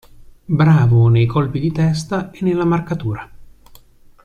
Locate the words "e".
2.31-2.39